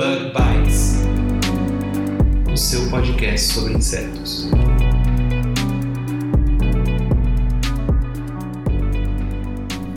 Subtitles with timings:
[0.00, 0.94] Bug Bites,
[2.50, 4.48] o seu podcast sobre insetos.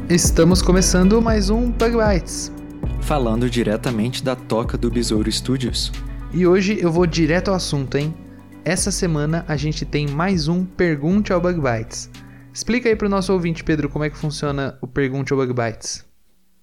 [0.10, 2.52] Estamos começando mais um Bug Bites.
[3.00, 5.90] falando diretamente da toca do Besouro Studios.
[6.34, 8.14] E hoje eu vou direto ao assunto, hein?
[8.66, 12.10] Essa semana a gente tem mais um Pergunte ao Bug Bites.
[12.54, 16.04] Explica aí pro nosso ouvinte, Pedro, como é que funciona o Pergunte ao Bug Bites.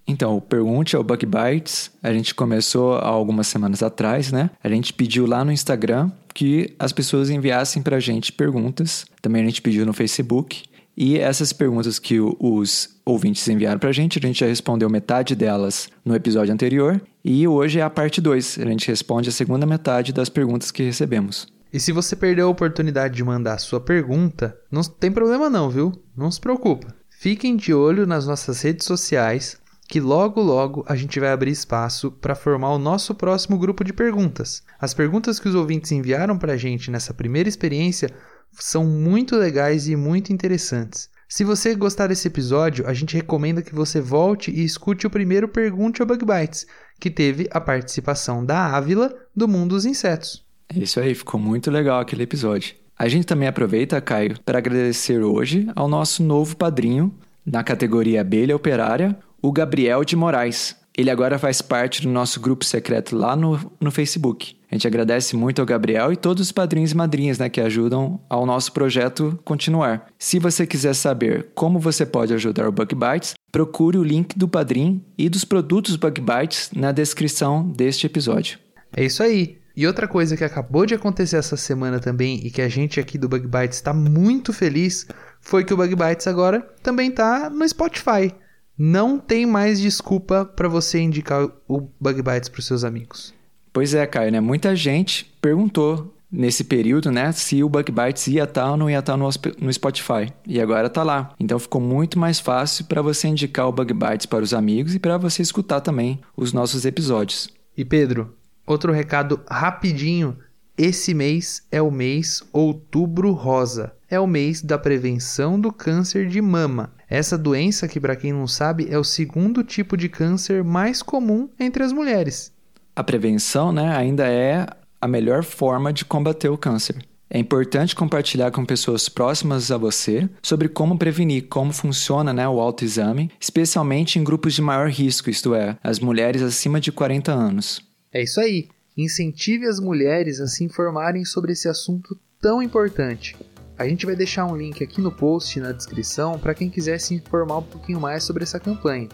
[0.07, 4.49] Então, o Pergunte ao Bug Bites, a gente começou há algumas semanas atrás, né?
[4.63, 9.05] A gente pediu lá no Instagram que as pessoas enviassem pra gente perguntas.
[9.21, 10.63] Também a gente pediu no Facebook.
[10.95, 15.89] E essas perguntas que os ouvintes enviaram pra gente, a gente já respondeu metade delas
[16.03, 17.01] no episódio anterior.
[17.23, 18.59] E hoje é a parte 2.
[18.59, 21.47] A gente responde a segunda metade das perguntas que recebemos.
[21.71, 25.69] E se você perdeu a oportunidade de mandar a sua pergunta, não tem problema não,
[25.69, 25.93] viu?
[26.15, 26.93] Não se preocupa.
[27.09, 29.60] Fiquem de olho nas nossas redes sociais,
[29.91, 33.91] que logo logo a gente vai abrir espaço para formar o nosso próximo grupo de
[33.91, 34.63] perguntas.
[34.79, 38.09] As perguntas que os ouvintes enviaram para a gente nessa primeira experiência
[38.53, 41.09] são muito legais e muito interessantes.
[41.27, 45.49] Se você gostar desse episódio, a gente recomenda que você volte e escute o primeiro
[45.49, 46.65] Pergunte ao Bug Bites,
[46.97, 50.45] que teve a participação da Ávila do Mundo dos Insetos.
[50.69, 52.75] É isso aí, ficou muito legal aquele episódio.
[52.97, 57.13] A gente também aproveita, Caio, para agradecer hoje ao nosso novo padrinho
[57.45, 60.75] na categoria Abelha Operária, o Gabriel de Moraes.
[60.97, 64.57] Ele agora faz parte do nosso grupo secreto lá no, no Facebook.
[64.69, 68.19] A gente agradece muito ao Gabriel e todos os padrinhos e madrinhas né, que ajudam
[68.29, 70.07] ao nosso projeto continuar.
[70.19, 74.47] Se você quiser saber como você pode ajudar o Bug Bites, procure o link do
[74.47, 78.59] padrinho e dos produtos Bug Bites na descrição deste episódio.
[78.95, 79.59] É isso aí.
[79.75, 83.17] E outra coisa que acabou de acontecer essa semana também e que a gente aqui
[83.17, 85.07] do Bug Bites está muito feliz
[85.39, 88.33] foi que o Bug Bites agora também tá no Spotify.
[88.77, 93.33] Não tem mais desculpa para você indicar o Bug Bites para seus amigos.
[93.71, 94.39] Pois é, Caio, né?
[94.39, 98.99] Muita gente perguntou nesse período, né, se o Bug Bites ia estar ou não ia
[98.99, 100.31] estar no, hosp- no Spotify.
[100.47, 101.33] E agora tá lá.
[101.39, 104.99] Então ficou muito mais fácil para você indicar o Bug Bites para os amigos e
[104.99, 107.49] para você escutar também os nossos episódios.
[107.75, 108.33] E Pedro,
[108.65, 110.37] outro recado rapidinho.
[110.77, 113.93] Esse mês é o mês Outubro Rosa.
[114.11, 116.91] É o mês da prevenção do câncer de mama.
[117.09, 121.49] Essa doença, que para quem não sabe, é o segundo tipo de câncer mais comum
[121.57, 122.51] entre as mulheres.
[122.93, 124.67] A prevenção, né, ainda é
[124.99, 126.97] a melhor forma de combater o câncer.
[127.29, 132.59] É importante compartilhar com pessoas próximas a você sobre como prevenir, como funciona né, o
[132.59, 137.79] autoexame, especialmente em grupos de maior risco, isto é, as mulheres acima de 40 anos.
[138.11, 138.67] É isso aí.
[138.97, 143.37] Incentive as mulheres a se informarem sobre esse assunto tão importante.
[143.77, 147.15] A gente vai deixar um link aqui no post na descrição para quem quiser se
[147.15, 149.07] informar um pouquinho mais sobre essa campanha.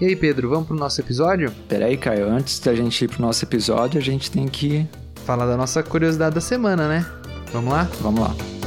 [0.00, 1.52] E aí, Pedro, vamos pro nosso episódio?
[1.68, 4.86] Peraí, Caio, antes da gente ir pro nosso episódio, a gente tem que.
[5.26, 7.06] Falar da nossa curiosidade da semana, né?
[7.52, 7.84] Vamos lá?
[8.00, 8.59] Vamos lá.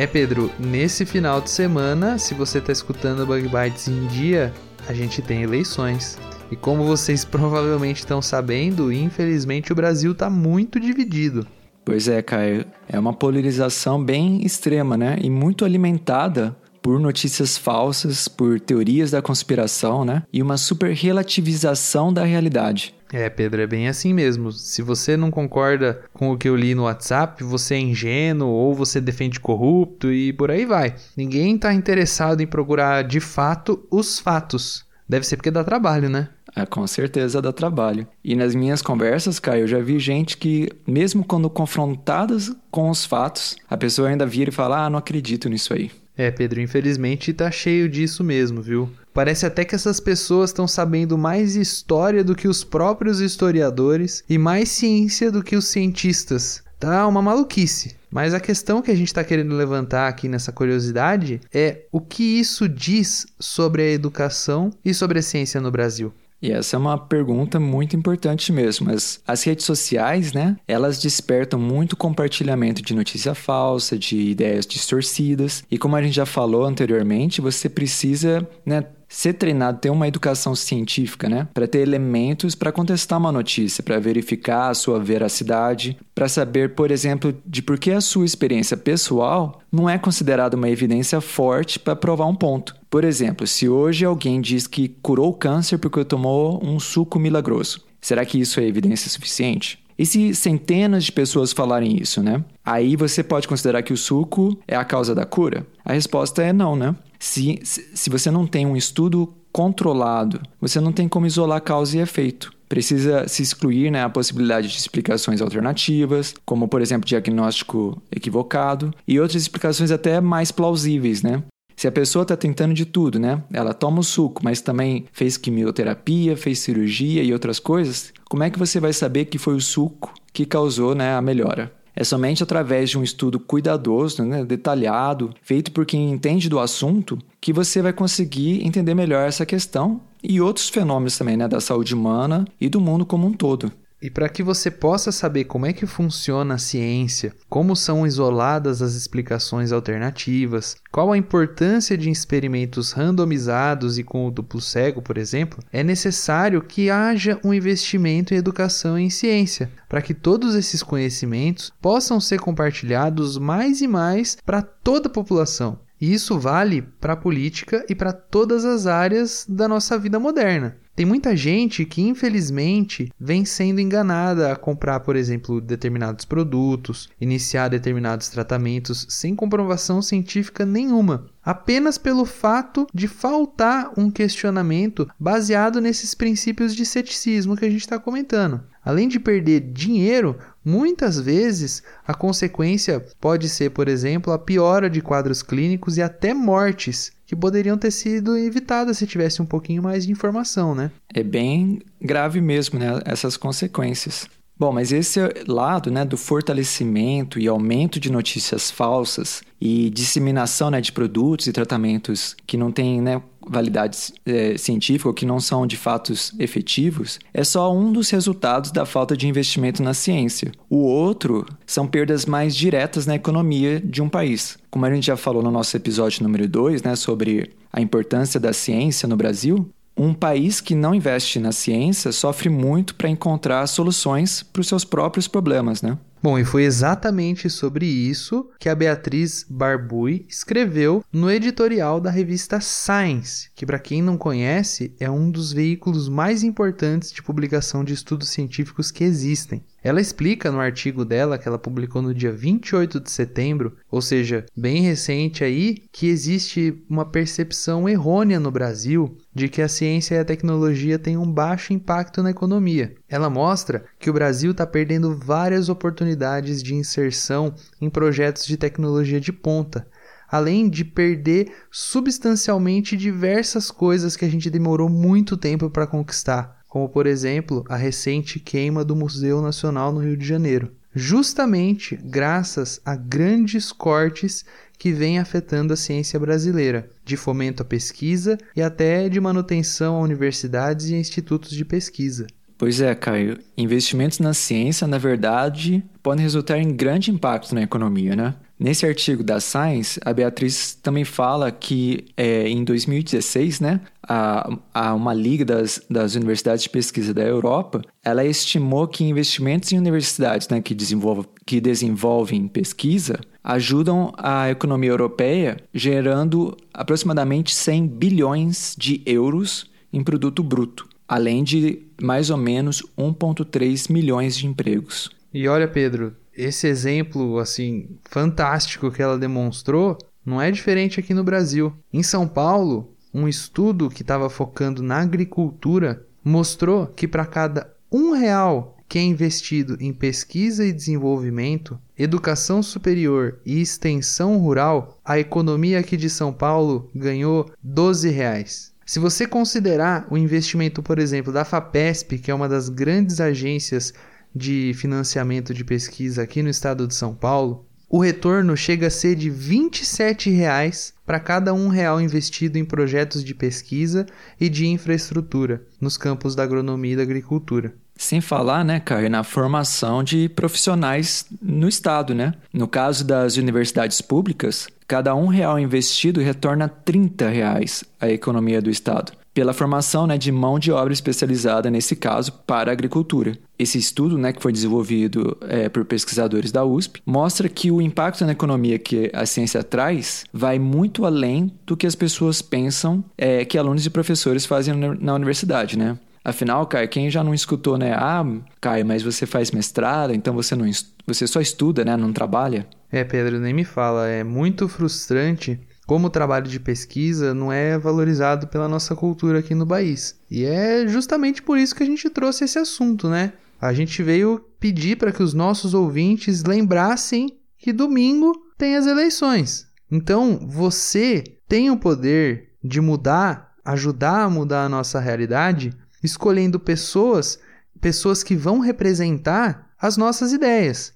[0.00, 4.50] É, Pedro, nesse final de semana, se você está escutando Bug Bites em dia,
[4.88, 6.18] a gente tem eleições.
[6.50, 11.46] E como vocês provavelmente estão sabendo, infelizmente o Brasil está muito dividido.
[11.84, 12.64] Pois é, Caio.
[12.88, 15.18] É uma polarização bem extrema, né?
[15.20, 20.22] E muito alimentada por notícias falsas, por teorias da conspiração, né?
[20.32, 22.94] E uma super relativização da realidade.
[23.12, 24.52] É, Pedro, é bem assim mesmo.
[24.52, 28.74] Se você não concorda com o que eu li no WhatsApp, você é ingênuo ou
[28.74, 30.94] você defende corrupto e por aí vai.
[31.16, 34.84] Ninguém está interessado em procurar de fato os fatos.
[35.08, 36.28] Deve ser porque dá trabalho, né?
[36.54, 38.06] É, com certeza dá trabalho.
[38.24, 43.04] E nas minhas conversas, Caio, eu já vi gente que, mesmo quando confrontadas com os
[43.04, 45.90] fatos, a pessoa ainda vira e fala: Ah, não acredito nisso aí.
[46.16, 48.90] É, Pedro, infelizmente tá cheio disso mesmo, viu?
[49.12, 54.38] Parece até que essas pessoas estão sabendo mais história do que os próprios historiadores e
[54.38, 56.62] mais ciência do que os cientistas.
[56.78, 57.96] Tá uma maluquice.
[58.10, 62.22] Mas a questão que a gente está querendo levantar aqui nessa curiosidade é o que
[62.22, 66.12] isso diz sobre a educação e sobre a ciência no Brasil.
[66.42, 68.86] E essa é uma pergunta muito importante mesmo.
[68.86, 75.62] Mas as redes sociais, né, elas despertam muito compartilhamento de notícia falsa, de ideias distorcidas.
[75.70, 80.54] E como a gente já falou anteriormente, você precisa, né, ser treinado, ter uma educação
[80.54, 81.48] científica, né?
[81.52, 86.92] Para ter elementos para contestar uma notícia, para verificar a sua veracidade, para saber, por
[86.92, 91.96] exemplo, de por que a sua experiência pessoal não é considerada uma evidência forte para
[91.96, 92.76] provar um ponto.
[92.88, 97.84] Por exemplo, se hoje alguém diz que curou o câncer porque tomou um suco milagroso,
[98.00, 99.80] será que isso é evidência suficiente?
[99.98, 102.42] E se centenas de pessoas falarem isso, né?
[102.64, 105.66] Aí você pode considerar que o suco é a causa da cura?
[105.84, 106.94] A resposta é não, né?
[107.20, 112.00] Se, se você não tem um estudo controlado, você não tem como isolar causa e
[112.00, 112.50] efeito.
[112.66, 119.20] Precisa se excluir né, a possibilidade de explicações alternativas, como, por exemplo, diagnóstico equivocado, e
[119.20, 121.42] outras explicações até mais plausíveis, né?
[121.76, 123.42] Se a pessoa está tentando de tudo, né?
[123.52, 128.50] Ela toma o suco, mas também fez quimioterapia, fez cirurgia e outras coisas, como é
[128.50, 131.72] que você vai saber que foi o suco que causou né, a melhora?
[132.00, 137.18] É somente através de um estudo cuidadoso, né, detalhado, feito por quem entende do assunto,
[137.38, 141.94] que você vai conseguir entender melhor essa questão e outros fenômenos também né, da saúde
[141.94, 143.70] humana e do mundo como um todo.
[144.02, 148.80] E para que você possa saber como é que funciona a ciência, como são isoladas
[148.80, 155.18] as explicações alternativas, qual a importância de experimentos randomizados e com o duplo cego, por
[155.18, 160.82] exemplo, é necessário que haja um investimento em educação em ciência, para que todos esses
[160.82, 165.78] conhecimentos possam ser compartilhados mais e mais para toda a população.
[166.00, 170.78] E isso vale para a política e para todas as áreas da nossa vida moderna.
[171.00, 177.68] Tem muita gente que, infelizmente, vem sendo enganada a comprar, por exemplo, determinados produtos, iniciar
[177.68, 186.14] determinados tratamentos sem comprovação científica nenhuma, apenas pelo fato de faltar um questionamento baseado nesses
[186.14, 188.60] princípios de ceticismo que a gente está comentando.
[188.84, 195.00] Além de perder dinheiro, muitas vezes a consequência pode ser, por exemplo, a piora de
[195.00, 200.04] quadros clínicos e até mortes que poderiam ter sido evitadas se tivesse um pouquinho mais
[200.04, 200.90] de informação, né?
[201.14, 204.28] É bem grave mesmo, né, essas consequências.
[204.58, 210.80] Bom, mas esse lado né, do fortalecimento e aumento de notícias falsas e disseminação né,
[210.80, 215.66] de produtos e tratamentos que não têm né, validade é, científica ou que não são
[215.66, 220.52] de fatos efetivos, é só um dos resultados da falta de investimento na ciência.
[220.68, 224.58] O outro são perdas mais diretas na economia de um país.
[224.70, 228.52] Como a gente já falou no nosso episódio número 2, né, sobre a importância da
[228.52, 234.42] ciência no Brasil, um país que não investe na ciência sofre muito para encontrar soluções
[234.42, 235.98] para os seus próprios problemas, né?
[236.22, 242.60] Bom, e foi exatamente sobre isso que a Beatriz Barbui escreveu no editorial da revista
[242.60, 247.94] Science, que, para quem não conhece, é um dos veículos mais importantes de publicação de
[247.94, 249.64] estudos científicos que existem.
[249.82, 254.44] Ela explica no artigo dela, que ela publicou no dia 28 de setembro, ou seja,
[254.54, 260.18] bem recente aí, que existe uma percepção errônea no Brasil de que a ciência e
[260.18, 262.94] a tecnologia têm um baixo impacto na economia.
[263.08, 269.20] Ela mostra que o Brasil está perdendo várias oportunidades de inserção em projetos de tecnologia
[269.20, 269.86] de ponta,
[270.28, 276.88] além de perder substancialmente diversas coisas que a gente demorou muito tempo para conquistar como
[276.88, 282.94] por exemplo a recente queima do Museu Nacional no Rio de Janeiro, justamente graças a
[282.94, 284.44] grandes cortes
[284.78, 290.00] que vêm afetando a ciência brasileira, de fomento à pesquisa e até de manutenção a
[290.00, 292.28] universidades e institutos de pesquisa.
[292.60, 293.38] Pois é, Caio.
[293.56, 298.34] Investimentos na ciência, na verdade, podem resultar em grande impacto na economia, né?
[298.58, 304.94] Nesse artigo da Science, a Beatriz também fala que é, em 2016, né, a, a
[304.94, 310.46] uma liga das, das universidades de pesquisa da Europa, ela estimou que investimentos em universidades
[310.50, 319.00] né, que, desenvolve, que desenvolvem pesquisa ajudam a economia europeia gerando aproximadamente 100 bilhões de
[319.06, 325.10] euros em produto bruto, além de mais ou menos 1,3 milhões de empregos.
[325.32, 331.24] E olha, Pedro, esse exemplo assim fantástico que ela demonstrou não é diferente aqui no
[331.24, 331.72] Brasil.
[331.92, 338.12] Em São Paulo, um estudo que estava focando na agricultura mostrou que para cada um
[338.12, 345.78] real que é investido em pesquisa e desenvolvimento, educação superior e extensão rural, a economia
[345.78, 348.69] aqui de São Paulo ganhou 12 reais.
[348.90, 353.94] Se você considerar o investimento, por exemplo, da FAPESP, que é uma das grandes agências
[354.34, 359.14] de financiamento de pesquisa aqui no estado de São Paulo, o retorno chega a ser
[359.14, 364.06] de 27 reais para cada um real investido em projetos de pesquisa
[364.40, 367.72] e de infraestrutura nos campos da agronomia e da agricultura.
[368.00, 372.32] Sem falar, né, Caio, na formação de profissionais no Estado, né?
[372.50, 378.70] No caso das universidades públicas, cada um real investido retorna 30 reais à economia do
[378.70, 383.38] Estado pela formação né, de mão de obra especializada, nesse caso, para a agricultura.
[383.58, 388.24] Esse estudo, né, que foi desenvolvido é, por pesquisadores da USP, mostra que o impacto
[388.24, 393.44] na economia que a ciência traz vai muito além do que as pessoas pensam é,
[393.44, 395.96] que alunos e professores fazem na universidade, né?
[396.24, 397.94] Afinal, Caio, quem já não escutou, né?
[397.94, 398.24] Ah,
[398.60, 400.70] Caio, mas você faz mestrado, então você não
[401.06, 401.96] você só estuda, né?
[401.96, 402.66] Não trabalha?
[402.92, 404.06] É, Pedro, nem me fala.
[404.06, 409.54] É muito frustrante como o trabalho de pesquisa não é valorizado pela nossa cultura aqui
[409.54, 410.20] no país.
[410.30, 413.32] E é justamente por isso que a gente trouxe esse assunto, né?
[413.60, 419.66] A gente veio pedir para que os nossos ouvintes lembrassem que domingo tem as eleições.
[419.90, 425.72] Então, você tem o poder de mudar, ajudar a mudar a nossa realidade,
[426.02, 427.38] escolhendo pessoas,
[427.80, 430.92] pessoas que vão representar as nossas ideias.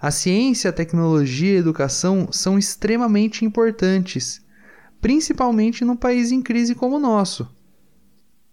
[0.00, 4.42] A ciência, a tecnologia e a educação são extremamente importantes,
[5.00, 7.48] principalmente num país em crise como o nosso.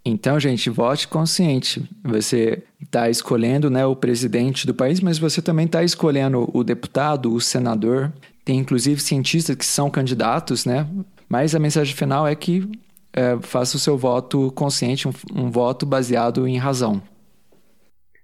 [0.06, 1.90] Então, gente, vote consciente.
[2.04, 7.34] Você está escolhendo né, o presidente do país, mas você também está escolhendo o deputado,
[7.34, 8.12] o senador.
[8.44, 10.86] Tem inclusive cientistas que são candidatos, né?
[11.30, 12.70] Mas a mensagem final é que
[13.14, 17.02] é, faça o seu voto consciente, um, um voto baseado em razão.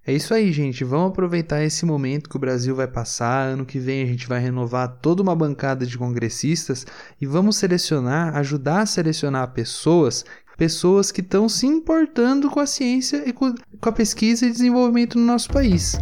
[0.06, 0.84] É isso aí, gente.
[0.84, 3.44] Vamos aproveitar esse momento que o Brasil vai passar.
[3.44, 6.84] Ano que vem a gente vai renovar toda uma bancada de congressistas
[7.22, 10.26] e vamos selecionar, ajudar a selecionar pessoas,
[10.58, 15.26] pessoas que estão se importando com a ciência e com a pesquisa e desenvolvimento no
[15.26, 16.00] nosso país.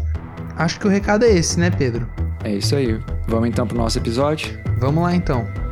[0.56, 2.10] Acho que o recado é esse, né, Pedro?
[2.46, 2.98] É isso aí.
[3.27, 4.58] Vamos então para o nosso episódio?
[4.79, 5.67] Vamos lá então.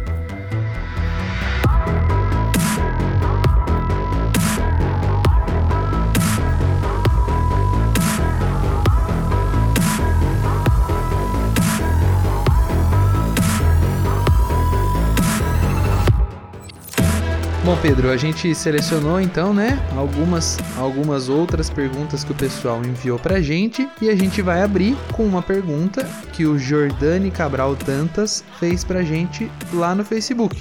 [17.87, 23.39] Pedro, a gente selecionou então, né, algumas, algumas outras perguntas que o pessoal enviou pra
[23.39, 28.83] gente e a gente vai abrir com uma pergunta que o Jordani Cabral Dantas fez
[28.83, 30.59] pra gente lá no Facebook.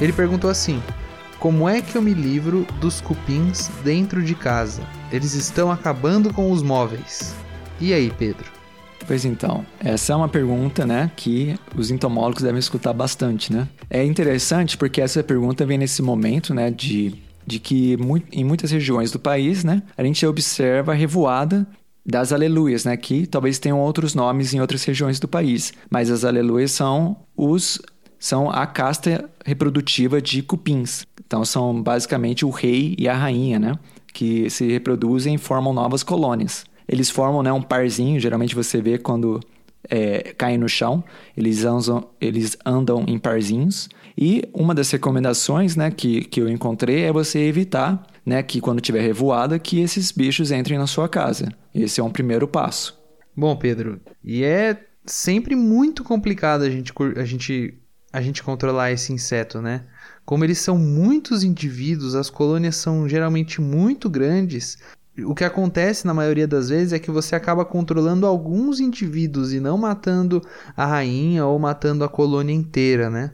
[0.00, 0.82] Ele perguntou assim:
[1.38, 4.82] Como é que eu me livro dos cupins dentro de casa?
[5.12, 7.36] Eles estão acabando com os móveis.
[7.80, 8.51] E aí, Pedro?
[9.06, 13.68] Pois então, essa é uma pergunta, né, que os entomólogos devem escutar bastante, né?
[13.90, 17.14] É interessante porque essa pergunta vem nesse momento, né, de,
[17.46, 17.96] de que
[18.32, 21.66] em muitas regiões do país, né, a gente observa a revoada
[22.04, 26.24] das aleluias, né, que talvez tenham outros nomes em outras regiões do país, mas as
[26.24, 27.80] aleluias são os
[28.18, 31.04] são a casta reprodutiva de cupins.
[31.26, 33.74] Então são basicamente o rei e a rainha, né,
[34.12, 36.64] que se reproduzem e formam novas colônias.
[36.92, 39.40] Eles formam né, um parzinho, geralmente você vê quando
[39.88, 41.02] é, caem no chão,
[41.34, 43.88] eles andam, eles andam em parzinhos.
[44.16, 48.82] E uma das recomendações né, que, que eu encontrei é você evitar né, que quando
[48.82, 51.48] tiver revoada, que esses bichos entrem na sua casa.
[51.74, 53.00] Esse é um primeiro passo.
[53.34, 57.74] Bom, Pedro, e é sempre muito complicado a gente, a gente,
[58.12, 59.86] a gente controlar esse inseto, né?
[60.26, 64.76] Como eles são muitos indivíduos, as colônias são geralmente muito grandes,
[65.18, 69.60] o que acontece na maioria das vezes é que você acaba controlando alguns indivíduos e
[69.60, 70.40] não matando
[70.76, 73.32] a rainha ou matando a colônia inteira, né?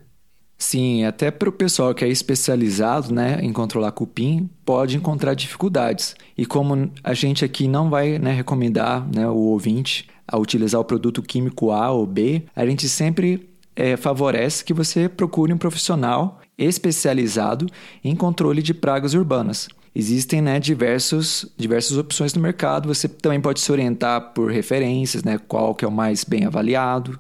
[0.61, 6.17] Sim, até para o pessoal que é especializado né, em controlar cupim, pode encontrar dificuldades.
[6.37, 10.85] E como a gente aqui não vai né, recomendar né, o ouvinte a utilizar o
[10.85, 16.41] produto químico A ou B, a gente sempre é, favorece que você procure um profissional
[16.59, 17.67] especializado
[18.03, 19.69] em controle de pragas urbanas.
[19.95, 22.89] Existem né, diversos, diversas opções no mercado.
[22.89, 27.19] Você também pode se orientar por referências, né, qual que é o mais bem avaliado.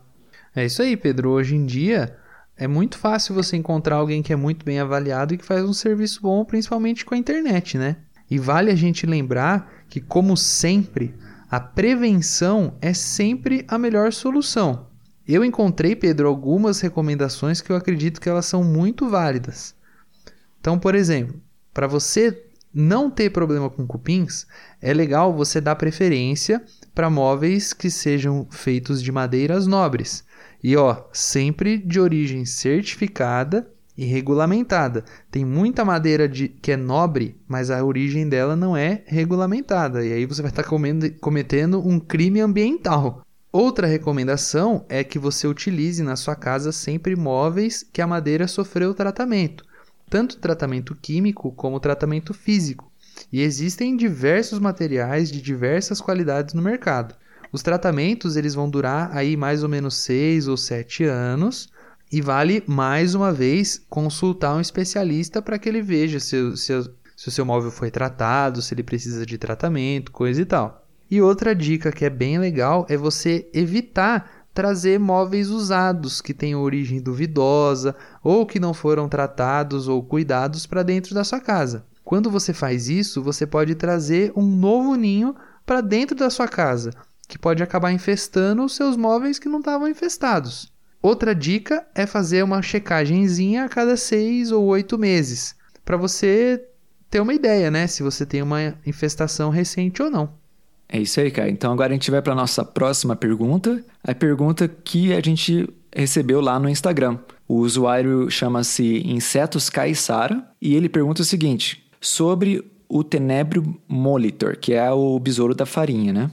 [0.54, 1.30] É isso aí, Pedro.
[1.30, 2.16] Hoje em dia
[2.56, 5.72] é muito fácil você encontrar alguém que é muito bem avaliado e que faz um
[5.72, 7.96] serviço bom, principalmente com a internet, né?
[8.28, 11.14] E vale a gente lembrar que, como sempre,
[11.48, 14.88] a prevenção é sempre a melhor solução.
[15.26, 19.75] Eu encontrei, Pedro, algumas recomendações que eu acredito que elas são muito válidas.
[20.60, 21.40] Então, por exemplo,
[21.72, 22.48] para você
[22.78, 24.47] não ter problema com cupins,
[24.80, 26.62] é legal você dar preferência
[26.94, 30.23] para móveis que sejam feitos de madeiras nobres.
[30.62, 35.04] E ó, sempre de origem certificada e regulamentada.
[35.28, 40.06] Tem muita madeira de, que é nobre, mas a origem dela não é regulamentada.
[40.06, 40.70] E aí você vai estar tá
[41.20, 43.23] cometendo um crime ambiental.
[43.50, 48.94] Outra recomendação é que você utilize na sua casa sempre móveis que a madeira sofreu
[48.94, 49.64] tratamento,
[50.09, 52.91] tanto tratamento químico como tratamento físico.
[53.33, 57.15] E existem diversos materiais de diversas qualidades no mercado.
[57.53, 61.69] Os tratamentos eles vão durar aí mais ou menos 6 ou 7 anos
[62.11, 66.73] e vale mais uma vez consultar um especialista para que ele veja se, se,
[67.17, 70.87] se o seu móvel foi tratado, se ele precisa de tratamento, coisa e tal.
[71.11, 76.61] E outra dica que é bem legal é você evitar trazer móveis usados que tenham
[76.61, 81.87] origem duvidosa ou que não foram tratados ou cuidados para dentro da sua casa.
[82.03, 85.33] Quando você faz isso, você pode trazer um novo ninho
[85.65, 86.91] para dentro da sua casa,
[87.29, 90.73] que pode acabar infestando os seus móveis que não estavam infestados.
[91.00, 96.67] Outra dica é fazer uma checagemzinha a cada seis ou oito meses, para você
[97.09, 100.37] ter uma ideia, né, se você tem uma infestação recente ou não.
[100.88, 101.50] É isso aí, cara.
[101.50, 103.85] Então agora a gente vai para nossa próxima pergunta.
[104.02, 107.18] A pergunta que a gente recebeu lá no Instagram.
[107.47, 114.73] O usuário chama-se Insetos Caissara e ele pergunta o seguinte: sobre o Tenebro Molitor, que
[114.73, 116.30] é o besouro da farinha, né?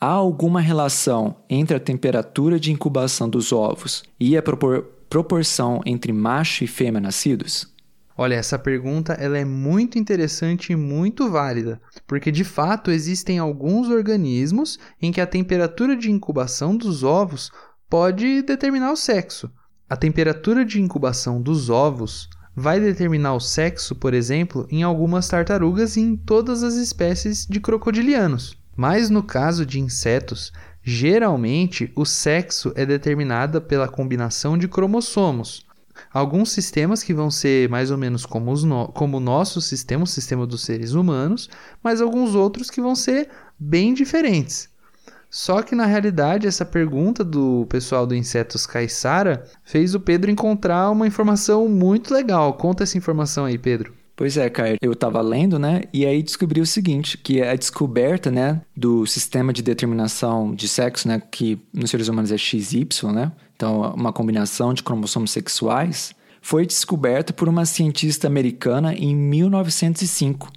[0.00, 6.10] Há alguma relação entre a temperatura de incubação dos ovos e a propor proporção entre
[6.10, 7.71] macho e fêmea nascidos?
[8.16, 13.88] Olha, essa pergunta ela é muito interessante e muito válida, porque de fato existem alguns
[13.88, 17.50] organismos em que a temperatura de incubação dos ovos
[17.88, 19.50] pode determinar o sexo.
[19.88, 25.96] A temperatura de incubação dos ovos vai determinar o sexo, por exemplo, em algumas tartarugas
[25.96, 28.58] e em todas as espécies de crocodilianos.
[28.76, 30.52] Mas no caso de insetos,
[30.82, 35.66] geralmente o sexo é determinado pela combinação de cromossomos,
[36.12, 40.04] alguns sistemas que vão ser mais ou menos como, os no, como o nosso sistema,
[40.04, 41.48] o sistema dos seres humanos,
[41.82, 44.68] mas alguns outros que vão ser bem diferentes.
[45.30, 50.90] Só que na realidade essa pergunta do pessoal do Insetos Caissara fez o Pedro encontrar
[50.90, 52.52] uma informação muito legal.
[52.54, 53.94] Conta essa informação aí, Pedro.
[54.14, 58.30] Pois é, Caio, eu estava lendo, né, e aí descobri o seguinte, que a descoberta,
[58.30, 63.32] né, do sistema de determinação de sexo, né, que nos seres humanos é XY, né,
[63.62, 70.50] então uma combinação de cromossomos sexuais, foi descoberta por uma cientista americana em 1905.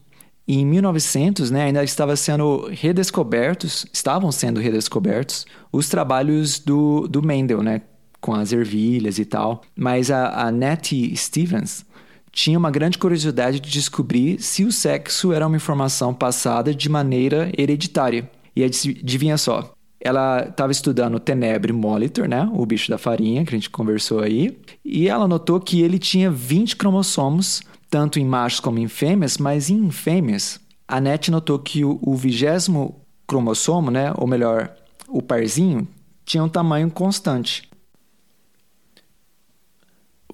[0.47, 7.21] E em 1900, né, ainda estava sendo redescobertos, estavam sendo redescobertos os trabalhos do, do
[7.21, 7.81] Mendel, né,
[8.19, 9.61] com as ervilhas e tal.
[9.75, 11.85] Mas a, a Nettie Stevens
[12.31, 17.51] tinha uma grande curiosidade de descobrir se o sexo era uma informação passada de maneira
[17.55, 18.29] hereditária.
[18.55, 19.74] E adivinha só,
[20.05, 22.47] ela estava estudando o Tenebre molitor, né?
[22.53, 24.55] O bicho da farinha, que a gente conversou aí.
[24.85, 29.67] E ela notou que ele tinha 20 cromossomos, tanto em machos como em fêmeas, mas
[29.67, 34.13] em fêmeas, a Net notou que o vigésimo cromossomo, né?
[34.15, 34.75] Ou melhor,
[35.07, 35.87] o parzinho,
[36.23, 37.67] tinha um tamanho constante.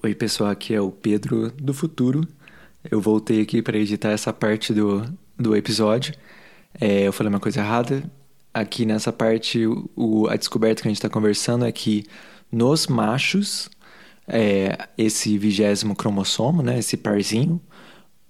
[0.02, 2.28] Oi, pessoal, aqui é o Pedro do futuro.
[2.90, 5.02] Eu voltei aqui para editar essa parte do,
[5.38, 6.14] do episódio.
[6.78, 8.02] É, eu falei uma coisa errada,
[8.52, 12.04] aqui nessa parte, o, a descoberta que a gente está conversando é que
[12.50, 13.70] nos machos,
[14.26, 17.60] é, esse vigésimo cromossomo, né, esse parzinho,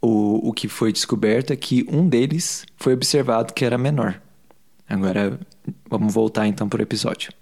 [0.00, 4.20] o, o que foi descoberto é que um deles foi observado que era menor.
[4.88, 5.38] Agora,
[5.88, 7.32] vamos voltar então para o episódio.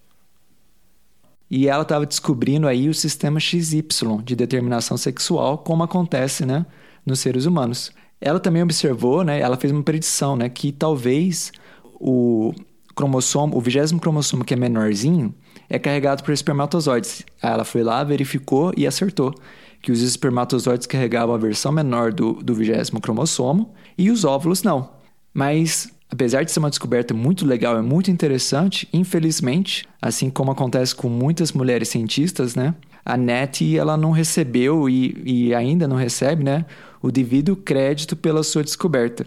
[1.50, 3.82] E ela estava descobrindo aí o sistema XY
[4.22, 6.64] de determinação sexual, como acontece né,
[7.04, 7.90] nos seres humanos.
[8.20, 11.50] Ela também observou, né, ela fez uma predição, né, que talvez
[11.94, 12.54] o
[12.94, 15.34] cromossomo, o vigésimo cromossomo que é menorzinho,
[15.68, 17.24] é carregado por espermatozoides.
[17.42, 19.34] Ela foi lá, verificou e acertou
[19.82, 24.90] que os espermatozoides carregavam a versão menor do, do vigésimo cromossomo e os óvulos não.
[25.32, 30.94] Mas, apesar de ser uma descoberta muito legal e muito interessante, infelizmente, assim como acontece
[30.94, 32.74] com muitas mulheres cientistas, né?
[33.04, 36.66] A NET ela não recebeu e, e ainda não recebe, né?
[37.00, 39.24] O devido crédito pela sua descoberta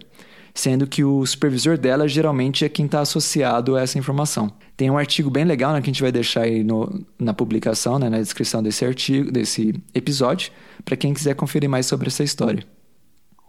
[0.53, 4.51] sendo que o supervisor dela geralmente é quem está associado a essa informação.
[4.77, 7.97] Tem um artigo bem legal né, que a gente vai deixar aí no, na publicação,
[7.97, 10.51] né, na descrição desse artigo, desse episódio,
[10.85, 12.63] para quem quiser conferir mais sobre essa história.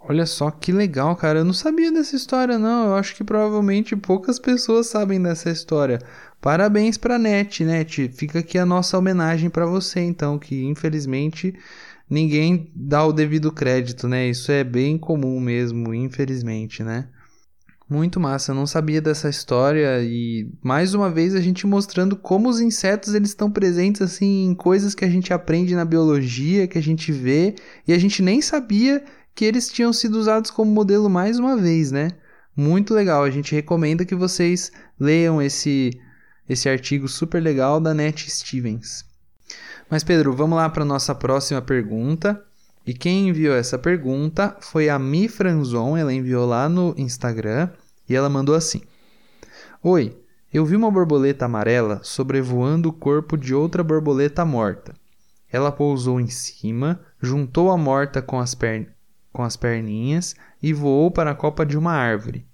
[0.06, 1.38] Olha só que legal, cara.
[1.38, 2.88] Eu não sabia dessa história, não.
[2.88, 5.98] Eu acho que provavelmente poucas pessoas sabem dessa história.
[6.42, 8.08] Parabéns pra Net, Net.
[8.08, 11.54] Fica aqui a nossa homenagem para você, então, que infelizmente
[12.08, 14.28] ninguém dá o devido crédito, né?
[14.28, 17.08] Isso é bem comum mesmo, infelizmente, né?
[17.88, 22.48] Muito massa, eu não sabia dessa história e mais uma vez a gente mostrando como
[22.48, 26.78] os insetos eles estão presentes assim em coisas que a gente aprende na biologia, que
[26.78, 27.54] a gente vê
[27.86, 31.92] e a gente nem sabia que eles tinham sido usados como modelo mais uma vez,
[31.92, 32.12] né?
[32.56, 35.90] Muito legal, a gente recomenda que vocês leiam esse
[36.48, 39.04] esse artigo super legal da Net Stevens.
[39.90, 42.42] Mas Pedro, vamos lá para nossa próxima pergunta.
[42.86, 47.70] E quem enviou essa pergunta foi a Mi Franzon, ela enviou lá no Instagram
[48.08, 48.82] e ela mandou assim:
[49.82, 50.16] Oi,
[50.52, 54.94] eu vi uma borboleta amarela sobrevoando o corpo de outra borboleta morta.
[55.50, 58.88] Ela pousou em cima, juntou a morta com as, per...
[59.32, 62.46] com as perninhas e voou para a copa de uma árvore.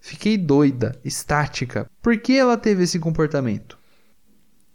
[0.00, 1.90] Fiquei doida, estática.
[2.02, 3.75] Por que ela teve esse comportamento?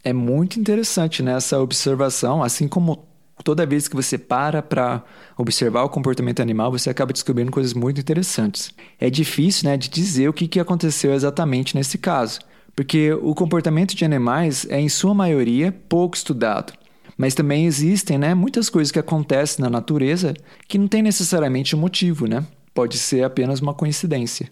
[0.04, 3.08] É muito interessante né, essa observação, assim como
[3.44, 5.04] toda vez que você para para
[5.38, 8.74] observar o comportamento animal, você acaba descobrindo coisas muito interessantes.
[9.00, 12.40] É difícil né, de dizer o que, que aconteceu exatamente nesse caso,
[12.76, 16.74] porque o comportamento de animais é, em sua maioria, pouco estudado.
[17.18, 20.34] Mas também existem né, muitas coisas que acontecem na natureza
[20.68, 22.44] que não tem necessariamente um motivo, né?
[22.74, 24.48] Pode ser apenas uma coincidência.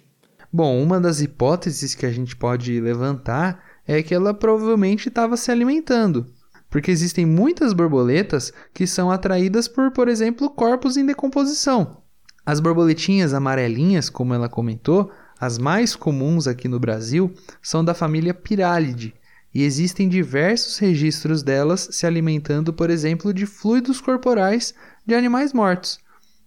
[0.51, 3.63] Bom, uma das hipóteses que a gente pode levantar
[3.97, 6.27] é que ela provavelmente estava se alimentando
[6.69, 11.97] porque existem muitas borboletas que são atraídas por, por exemplo, corpos em decomposição.
[12.45, 18.33] As borboletinhas amarelinhas, como ela comentou, as mais comuns aqui no Brasil, são da família
[18.33, 19.13] Pyralidae,
[19.53, 24.75] e existem diversos registros delas se alimentando, por exemplo, de fluidos corporais
[25.05, 25.99] de animais mortos.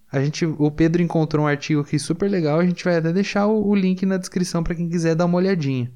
[0.09, 3.47] A gente, o Pedro encontrou um artigo aqui super legal, a gente vai até deixar
[3.47, 5.91] o, o link na descrição para quem quiser dar uma olhadinha.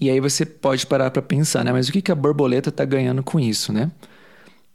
[0.00, 1.72] E aí você pode parar para pensar, né?
[1.72, 3.90] Mas o que, que a borboleta está ganhando com isso, né?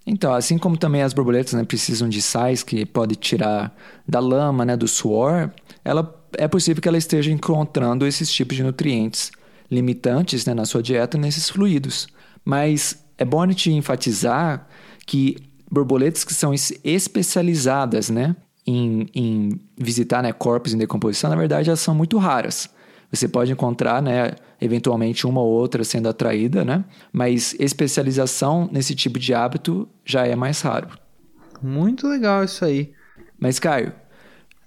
[0.05, 3.75] Então, assim como também as borboletas né, precisam de sais que pode tirar
[4.07, 5.51] da lama, né, do suor,
[5.85, 9.31] ela, é possível que ela esteja encontrando esses tipos de nutrientes
[9.69, 12.07] limitantes né, na sua dieta nesses fluidos.
[12.43, 14.67] Mas é bom a gente enfatizar
[15.05, 15.37] que
[15.69, 16.53] borboletas que são
[16.83, 22.69] especializadas né, em, em visitar né, corpos em decomposição, na verdade, elas são muito raras.
[23.11, 26.85] Você pode encontrar, né, eventualmente uma ou outra sendo atraída, né?
[27.11, 30.89] Mas especialização nesse tipo de hábito já é mais raro.
[31.61, 32.93] Muito legal isso aí.
[33.39, 33.93] Mas Caio,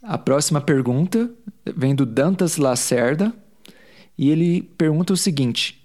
[0.02, 1.30] a próxima pergunta
[1.76, 3.32] vem do Dantas Lacerda
[4.18, 5.82] e ele pergunta o seguinte: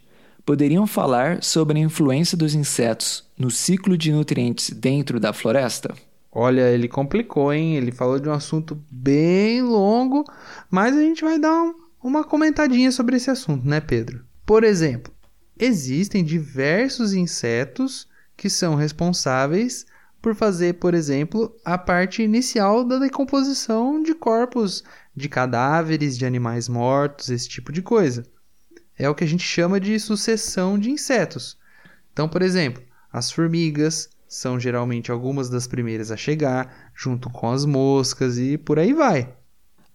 [0.48, 5.94] Poderiam falar sobre a influência dos insetos no ciclo de nutrientes dentro da floresta?
[6.32, 7.76] Olha, ele complicou, hein?
[7.76, 10.24] Ele falou de um assunto bem longo,
[10.72, 11.74] mas a gente vai dar um,
[12.08, 14.26] uma comentadinha sobre esse assunto, né, Pedro?
[14.46, 15.14] Por exemplo,
[15.60, 19.86] existem diversos insetos que são responsáveis
[20.22, 24.84] por fazer, por exemplo, a parte inicial da decomposição de corpos
[25.16, 28.24] de cadáveres de animais mortos, esse tipo de coisa.
[28.98, 31.58] É o que a gente chama de sucessão de insetos.
[32.14, 37.66] Então, por exemplo, as formigas são geralmente algumas das primeiras a chegar, junto com as
[37.66, 39.34] moscas e por aí vai.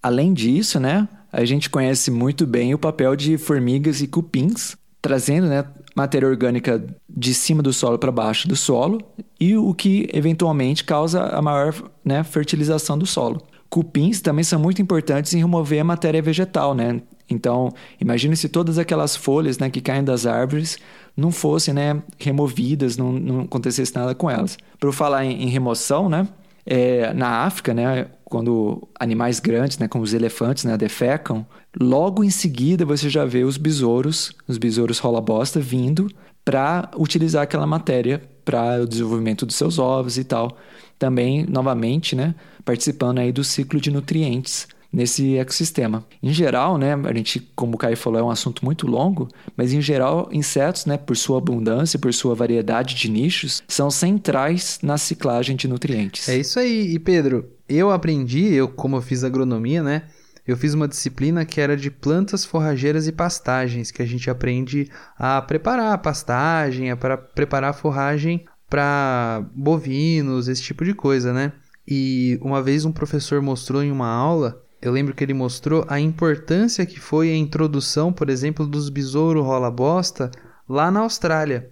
[0.03, 5.49] Além disso, né, a gente conhece muito bem o papel de formigas e cupins, trazendo
[5.49, 5.64] né,
[5.97, 9.01] matéria orgânica de cima do solo para baixo do solo
[9.40, 13.42] e o que eventualmente causa a maior né, fertilização do solo.
[13.71, 17.01] Cupins também são muito importantes em remover a matéria vegetal, né?
[17.29, 20.79] Então, imagine se todas aquelas folhas né, que caem das árvores
[21.16, 24.59] não fossem né, removidas, não, não acontecesse nada com elas.
[24.79, 26.29] Para falar em, em remoção, né,
[26.66, 31.45] é, na África, né, quando animais grandes, né, como os elefantes, né, defecam,
[31.79, 36.11] logo em seguida você já vê os besouros, os besouros rola-bosta vindo
[36.42, 40.57] para utilizar aquela matéria para o desenvolvimento dos seus ovos e tal.
[40.99, 46.03] Também, novamente, né, participando aí do ciclo de nutrientes nesse ecossistema.
[46.23, 49.75] Em geral, né, a gente, como o Caio falou, é um assunto muito longo, mas
[49.75, 54.97] em geral, insetos, né, por sua abundância, por sua variedade de nichos, são centrais na
[54.97, 56.31] ciclagem de nutrientes.
[56.31, 56.95] É isso aí.
[56.95, 60.05] E Pedro, eu aprendi, eu como eu fiz agronomia, né,
[60.47, 64.91] eu fiz uma disciplina que era de plantas forrageiras e pastagens, que a gente aprende
[65.17, 71.33] a preparar a pastagem, a para preparar a forragem para bovinos, esse tipo de coisa,
[71.33, 71.53] né?
[71.87, 76.01] E uma vez um professor mostrou em uma aula eu lembro que ele mostrou a
[76.01, 80.29] importância que foi a introdução, por exemplo, dos besouro rola bosta
[80.69, 81.71] lá na Austrália,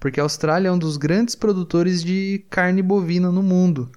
[0.00, 3.88] porque a Austrália é um dos grandes produtores de carne bovina no mundo.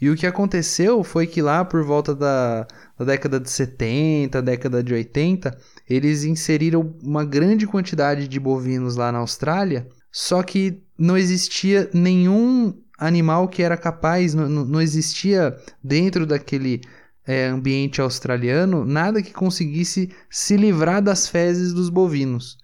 [0.00, 2.66] E o que aconteceu foi que lá por volta da,
[2.98, 5.56] da década de 70, década de 80,
[5.88, 12.74] eles inseriram uma grande quantidade de bovinos lá na Austrália, só que não existia nenhum
[12.98, 16.80] animal que era capaz, não, não existia dentro daquele
[17.26, 22.56] é, ambiente australiano nada que conseguisse se livrar das fezes dos bovinos.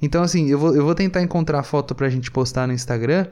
[0.00, 3.26] Então, assim, eu vou, eu vou tentar encontrar a foto pra gente postar no Instagram,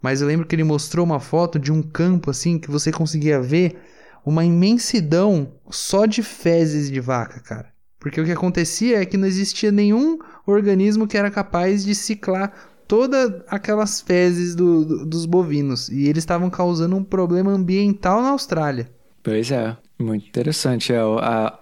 [0.00, 3.40] mas eu lembro que ele mostrou uma foto de um campo, assim, que você conseguia
[3.40, 3.76] ver
[4.24, 7.68] uma imensidão só de fezes de vaca, cara.
[7.98, 12.52] Porque o que acontecia é que não existia nenhum organismo que era capaz de ciclar
[12.86, 15.88] todas aquelas fezes do, do, dos bovinos.
[15.88, 18.90] E eles estavam causando um problema ambiental na Austrália.
[19.22, 20.92] Pois é, muito interessante.
[20.92, 21.58] É, a,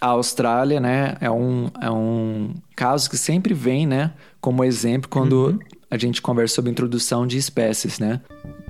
[0.00, 5.32] a Austrália, né, é um, é um caso que sempre vem, né, como exemplo quando
[5.32, 5.58] uhum.
[5.92, 8.18] A gente conversa sobre introdução de espécies, né?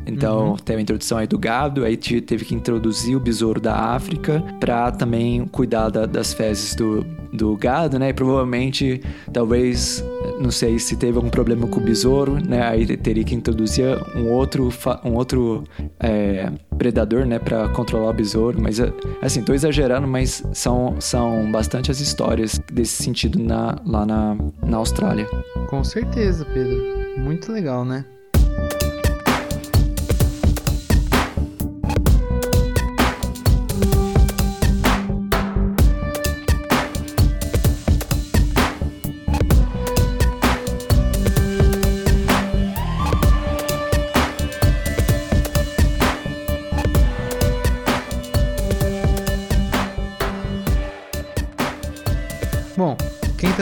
[0.04, 0.56] Então, uhum.
[0.56, 4.90] teve a introdução aí do gado, aí teve que introduzir o besouro da África para
[4.90, 8.10] também cuidar da, das fezes do, do gado, né?
[8.10, 9.00] E provavelmente,
[9.32, 10.04] talvez,
[10.40, 12.62] não sei se teve algum problema com o besouro, né?
[12.62, 14.68] Aí teria que introduzir um outro,
[15.04, 15.64] um outro
[15.98, 17.38] é, predador, né?
[17.38, 18.60] Para controlar o besouro.
[18.60, 18.78] Mas,
[19.20, 24.76] assim, tô exagerando, mas são, são bastante as histórias desse sentido na, lá na, na
[24.76, 25.26] Austrália.
[25.68, 26.80] Com certeza, Pedro.
[27.18, 28.04] Muito legal, né?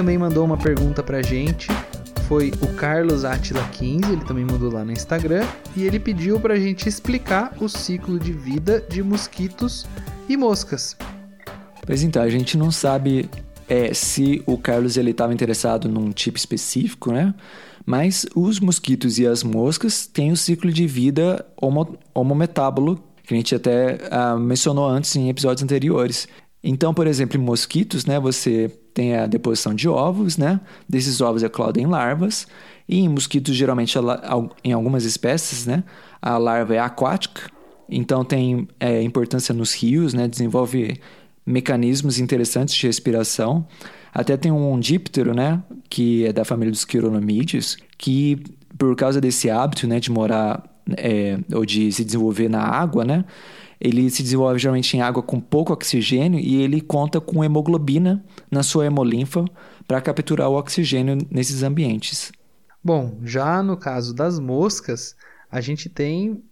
[0.01, 1.69] Também mandou uma pergunta pra gente
[2.27, 6.59] foi o Carlos Atila 15, ele também mandou lá no Instagram, e ele pediu pra
[6.59, 9.85] gente explicar o ciclo de vida de mosquitos
[10.27, 10.97] e moscas.
[11.85, 13.29] Pois então, a gente não sabe
[13.69, 17.35] é, se o Carlos ele estava interessado num tipo específico, né?
[17.85, 23.37] Mas os mosquitos e as moscas têm o ciclo de vida homo, homometábulo, que a
[23.37, 26.27] gente até ah, mencionou antes em episódios anteriores.
[26.65, 30.61] Então, por exemplo, em mosquitos, né, você tem a deposição de ovos, né?
[30.87, 32.47] Desses ovos eclodem larvas.
[32.87, 33.97] E em mosquitos, geralmente,
[34.63, 35.83] em algumas espécies, né,
[36.21, 37.51] a larva é aquática.
[37.89, 40.29] Então, tem é, importância nos rios, né?
[40.29, 41.01] Desenvolve
[41.47, 43.67] mecanismos interessantes de respiração.
[44.13, 48.43] Até tem um díptero, né, que é da família dos quironomídeos, que
[48.77, 50.63] por causa desse hábito, né, de morar
[50.97, 53.25] é, ou de se desenvolver na água, né,
[53.81, 58.62] ele se desenvolve geralmente em água com pouco oxigênio e ele conta com hemoglobina na
[58.62, 59.45] sua hemolinfa
[59.88, 62.31] para capturar o oxigênio nesses ambientes.
[62.85, 65.16] Bom, já no caso das moscas,
[65.51, 66.43] a gente tem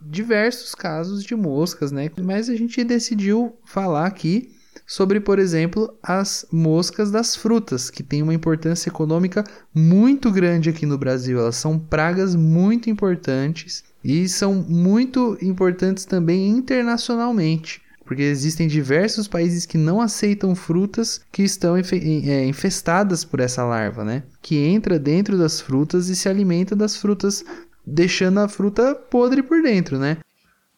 [0.00, 2.10] diversos casos de moscas, né?
[2.22, 4.50] Mas a gente decidiu falar aqui
[4.86, 9.42] sobre, por exemplo, as moscas das frutas, que têm uma importância econômica
[9.74, 11.38] muito grande aqui no Brasil.
[11.38, 17.82] Elas são pragas muito importantes e são muito importantes também internacionalmente.
[18.04, 24.04] Porque existem diversos países que não aceitam frutas que estão é, infestadas por essa larva,
[24.04, 24.22] né?
[24.42, 27.42] Que entra dentro das frutas e se alimenta das frutas,
[27.86, 30.18] deixando a fruta podre por dentro, né?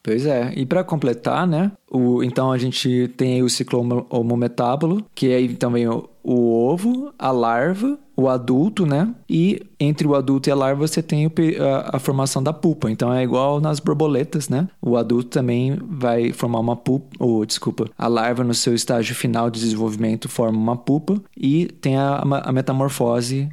[0.07, 0.53] Pois é.
[0.55, 1.69] E para completar, né?
[1.91, 7.29] O, então a gente tem o ciclo homometábulo, que é também o, o ovo, a
[7.29, 9.13] larva, o adulto, né?
[9.29, 12.89] E entre o adulto e a larva você tem a, a, formação da pupa.
[12.89, 14.69] Então é igual nas borboletas, né?
[14.81, 19.49] O adulto também vai formar uma pupa, ou desculpa, a larva no seu estágio final
[19.49, 23.49] de desenvolvimento forma uma pupa e tem a, a metamorfose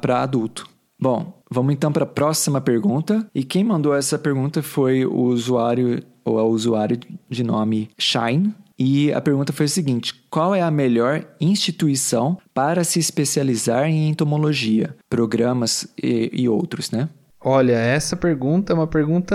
[0.00, 0.66] para adulto.
[0.98, 3.26] Bom, vamos então para a próxima pergunta.
[3.34, 8.54] E quem mandou essa pergunta foi o usuário ou a usuário de nome Shine.
[8.78, 14.08] E a pergunta foi o seguinte: qual é a melhor instituição para se especializar em
[14.08, 17.08] entomologia, programas e, e outros, né?
[17.44, 19.34] Olha, essa pergunta é uma pergunta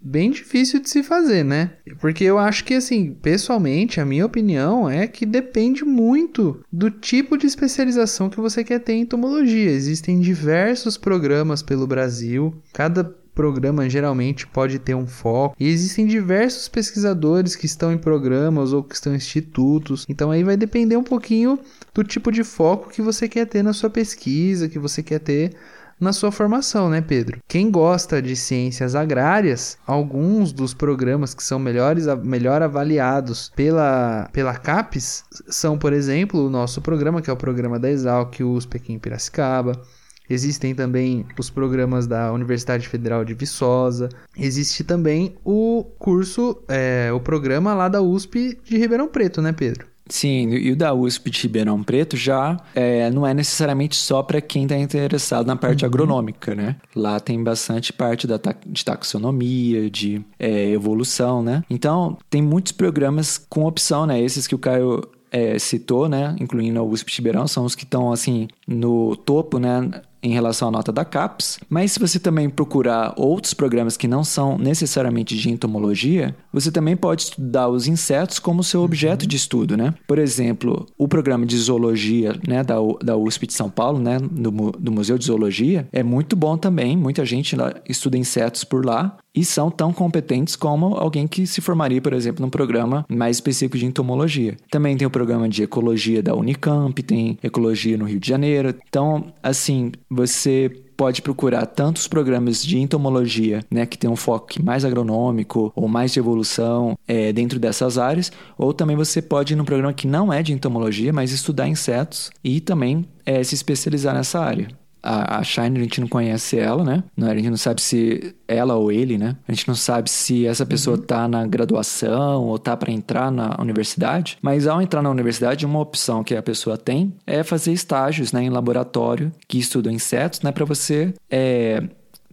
[0.00, 1.72] bem difícil de se fazer, né?
[2.00, 7.38] Porque eu acho que, assim, pessoalmente, a minha opinião é que depende muito do tipo
[7.38, 9.70] de especialização que você quer ter em entomologia.
[9.70, 15.56] Existem diversos programas pelo Brasil, cada programa geralmente pode ter um foco.
[15.58, 20.06] E existem diversos pesquisadores que estão em programas ou que estão em institutos.
[20.08, 21.58] Então aí vai depender um pouquinho
[21.92, 25.52] do tipo de foco que você quer ter na sua pesquisa, que você quer ter
[25.98, 27.38] na sua formação, né, Pedro?
[27.48, 34.54] Quem gosta de ciências agrárias, alguns dos programas que são melhores, melhor avaliados pela, pela
[34.54, 38.92] CAPES são, por exemplo, o nosso programa, que é o programa da Exalc USP aqui
[38.92, 39.80] em Piracicaba.
[40.28, 44.08] Existem também os programas da Universidade Federal de Viçosa.
[44.36, 49.93] Existe também o curso, é, o programa lá da USP de Ribeirão Preto, né, Pedro?
[50.08, 54.40] Sim, e o da USP de Ribeirão Preto já é, não é necessariamente só para
[54.40, 55.88] quem está interessado na parte uhum.
[55.88, 56.76] agronômica, né?
[56.94, 61.64] Lá tem bastante parte da ta de taxonomia, de é, evolução, né?
[61.70, 64.20] Então, tem muitos programas com opção, né?
[64.20, 65.02] Esses que o Caio
[65.34, 66.36] é, citou, né?
[66.38, 69.90] Incluindo a USP de Ribeirão, são os que estão, assim, no topo, né?
[70.24, 74.24] Em relação à nota da CAPES, mas se você também procurar outros programas que não
[74.24, 79.76] são necessariamente de entomologia, você também pode estudar os insetos como seu objeto de estudo,
[79.76, 79.94] né?
[80.08, 84.50] Por exemplo, o programa de zoologia né, da, da USP de São Paulo, né, do,
[84.72, 86.96] do Museu de Zoologia, é muito bom também.
[86.96, 91.60] Muita gente lá estuda insetos por lá e são tão competentes como alguém que se
[91.60, 94.56] formaria, por exemplo, num programa mais específico de entomologia.
[94.70, 98.74] Também tem o programa de ecologia da Unicamp, tem ecologia no Rio de Janeiro.
[98.88, 104.84] Então, assim, você pode procurar tantos programas de entomologia, né, que tem um foco mais
[104.84, 109.64] agronômico ou mais de evolução é, dentro dessas áreas, ou também você pode ir num
[109.64, 114.40] programa que não é de entomologia, mas estudar insetos e também é, se especializar nessa
[114.40, 114.68] área
[115.04, 117.04] a, a Shine, a gente não conhece ela, né?
[117.20, 119.36] A gente não sabe se ela ou ele, né?
[119.46, 121.02] A gente não sabe se essa pessoa uhum.
[121.02, 124.38] tá na graduação ou tá para entrar na universidade.
[124.40, 128.42] Mas ao entrar na universidade, uma opção que a pessoa tem é fazer estágios, né,
[128.42, 131.82] em laboratório que estudam insetos, né, para você é,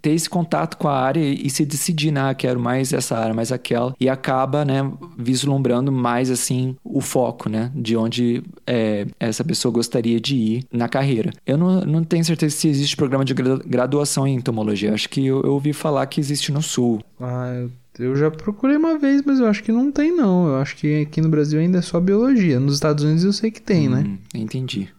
[0.02, 3.52] ter esse contato com a área e se decidir, né, quero mais essa área, mais
[3.52, 9.72] aquela, e acaba, né, vislumbrando mais, assim, o foco, né, de onde é, essa pessoa
[9.72, 11.32] gostaria de ir na carreira.
[11.46, 15.42] Eu não, não tenho certeza se existe programa de graduação em entomologia, acho que eu,
[15.42, 17.02] eu ouvi falar que existe no Sul.
[17.20, 17.68] Ah,
[18.00, 20.48] eu já procurei uma vez, mas eu acho que não tem, não.
[20.48, 22.60] Eu acho que aqui no Brasil ainda é só biologia.
[22.60, 24.00] Nos Estados Unidos eu sei que tem, né?
[24.00, 24.18] hum, né?
[24.34, 24.90] Entendi.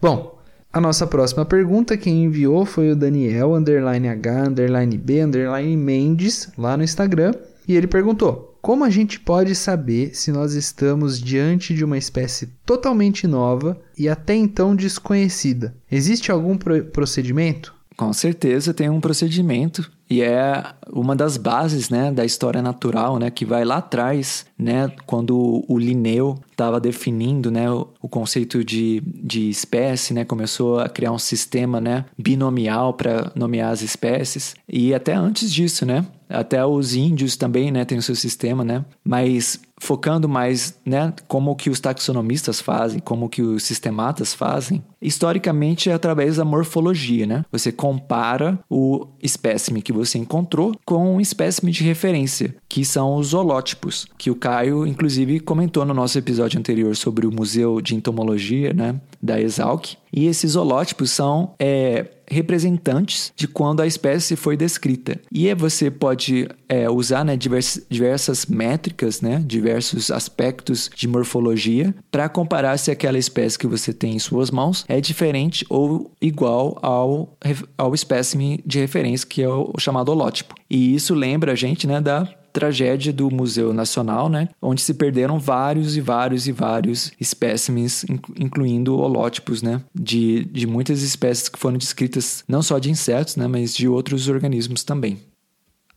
[0.00, 0.35] Bom,
[0.76, 6.50] a nossa próxima pergunta, quem enviou foi o Daniel, underline H, underline B, underline Mendes,
[6.58, 7.32] lá no Instagram.
[7.66, 12.48] E ele perguntou: Como a gente pode saber se nós estamos diante de uma espécie
[12.66, 15.74] totalmente nova e até então desconhecida?
[15.90, 17.74] Existe algum pro procedimento?
[17.96, 23.30] Com certeza tem um procedimento e é uma das bases né, da história natural, né,
[23.30, 29.50] que vai lá atrás, né, quando o Linneu estava definindo né, o, conceito de, de
[29.50, 34.54] espécie, né, começou a criar um sistema né, binomial para nomear as espécies.
[34.68, 38.84] E até antes disso, né, até os índios também, né, tem o seu sistema, né?
[39.04, 45.90] Mas focando mais, né, como que os taxonomistas fazem, como que os sistematas fazem, historicamente
[45.90, 47.44] é através da morfologia, né?
[47.52, 53.34] Você compara o espécime que você encontrou com um espécime de referência, que são os
[53.34, 58.72] holótipos, que o Caio inclusive comentou no nosso episódio anterior sobre o Museu de Entomologia,
[58.72, 59.94] né, da Exalc.
[60.12, 65.20] E esses holótipos são é, representantes de quando a espécie foi descrita.
[65.30, 72.28] E você pode é, usar né, divers, diversas métricas, né, diversos aspectos de morfologia para
[72.28, 77.36] comparar se aquela espécie que você tem em suas mãos é diferente ou igual ao,
[77.76, 80.54] ao espécime de referência, que é o chamado holótipo.
[80.68, 85.38] E isso lembra a gente né, da tragédia do Museu Nacional, né, onde se perderam
[85.38, 91.76] vários e vários e vários espécimes, incluindo holótipos, né, de, de muitas espécies que foram
[91.76, 95.18] descritas não só de insetos, né, mas de outros organismos também.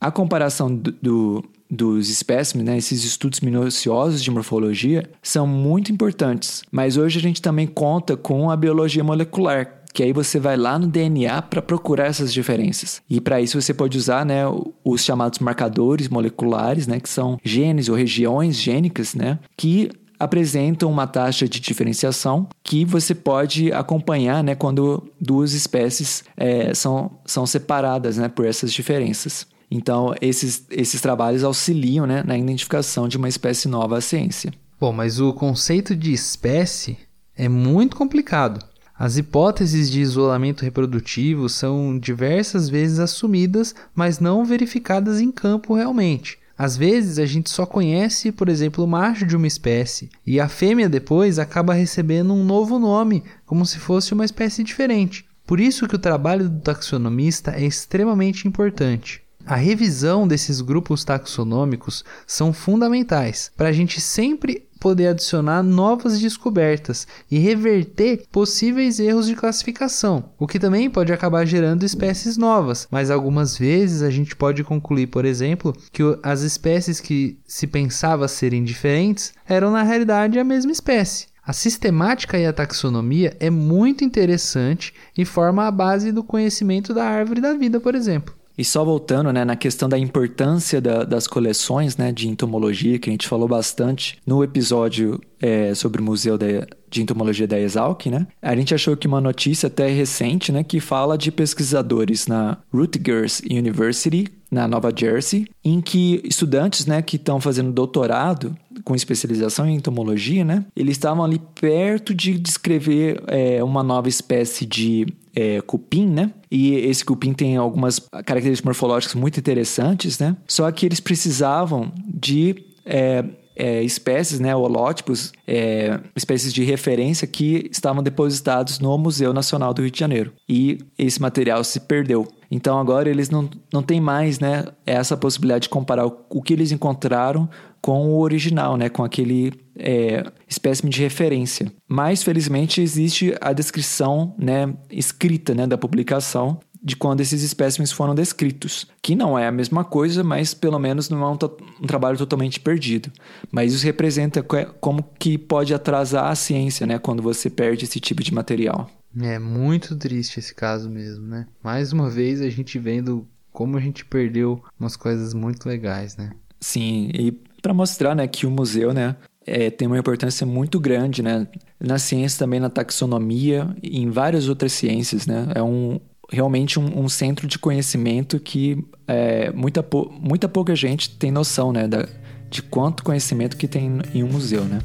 [0.02, 6.63] A comparação do, do dos espécimes, né, esses estudos minuciosos de morfologia, são muito importantes,
[6.72, 10.78] mas hoje a gente também conta com a biologia molecular, que aí você vai lá
[10.78, 13.02] no DNA para procurar essas diferenças.
[13.10, 14.43] E para isso você pode usar né,
[14.84, 21.08] os chamados marcadores moleculares, né, que são genes ou regiões gênicas, né, que apresentam uma
[21.08, 28.17] taxa de diferenciação que você pode acompanhar né, quando duas espécies é, são, são separadas
[28.17, 29.47] né, por essas diferenças.
[29.71, 34.52] Então, esses, esses trabalhos auxiliam né, na identificação de uma espécie nova à ciência.
[34.80, 36.97] Bom, mas o conceito de espécie
[37.36, 38.65] é muito complicado.
[39.00, 46.38] As hipóteses de isolamento reprodutivo são diversas vezes assumidas, mas não verificadas em campo realmente.
[46.58, 50.50] Às vezes a gente só conhece, por exemplo, o macho de uma espécie, e a
[50.50, 55.26] fêmea depois acaba recebendo um novo nome, como se fosse uma espécie diferente.
[55.48, 59.22] Por isso que o trabalho do taxonomista é extremamente importante.
[59.46, 67.08] A revisão desses grupos taxonômicos são fundamentais para a gente sempre poder adicionar novas descobertas
[67.30, 73.12] e reverter possíveis erros de classificação, o que também pode acabar gerando espécies novas, mas
[73.12, 78.63] algumas vezes a gente pode concluir, por exemplo, que as espécies que se pensava serem
[78.63, 81.28] diferentes eram na realidade a mesma espécie.
[81.50, 87.06] A sistemática e a taxonomia é muito interessante e forma a base do conhecimento da
[87.06, 88.38] árvore da vida, por exemplo.
[88.60, 93.10] E só voltando né, na questão da importância da, das coleções né, de entomologia, que
[93.10, 98.07] a gente falou bastante no episódio é, sobre o Museu de, de Entomologia da Exalc,
[98.07, 98.28] né?
[98.41, 103.41] A gente achou que uma notícia até recente, né, que fala de pesquisadores na Rutgers
[103.49, 109.76] University, na Nova Jersey, em que estudantes, né, que estão fazendo doutorado com especialização em
[109.76, 110.66] entomologia, né?
[110.76, 115.05] Eles estavam ali perto de descrever é, uma nova espécie de
[115.40, 116.32] é, cupim, né?
[116.52, 120.36] E esse cupim tem algumas características morfológicas muito interessantes, né?
[120.46, 123.24] Só que eles precisavam de é,
[123.56, 129.82] é, espécies, né, holótipos, é, espécies de referência que estavam depositados no Museu Nacional do
[129.82, 130.34] Rio de Janeiro.
[130.48, 132.28] E esse material se perdeu.
[132.52, 136.54] Então agora eles não, não têm mais né, essa possibilidade de comparar o, o que
[136.54, 137.50] eles encontraram
[137.82, 141.72] com o original, né, com aquele é, espécime de referência.
[141.88, 148.16] Mas felizmente existe a descrição né, escrita né, da publicação de quando esses espécimes foram
[148.16, 151.38] descritos, que não é a mesma coisa, mas pelo menos não é um,
[151.84, 153.12] um, trabalho totalmente perdido.
[153.52, 154.41] Mas isso representa
[154.80, 158.89] como que pode atrasar a ciência, né, quando você perde esse tipo de material.
[159.18, 161.47] É muito triste esse caso mesmo, né?
[161.64, 166.32] Mais uma vez a gente vendo como a gente perdeu umas coisas muito legais, né?
[166.62, 167.32] Sim, e
[167.62, 171.47] para mostrar, né, que o museu, né, é, tem uma importância muito grande, né,
[171.80, 175.47] na ciência também, na taxonomia e em várias outras ciências, né?
[175.55, 175.99] É um,
[176.32, 179.86] realmente um, um, centro de conhecimento que é, muita,
[180.22, 182.07] muita pouca gente tem noção né, da,
[182.49, 184.64] de quanto conhecimento que tem em um museu.
[184.64, 184.80] Né?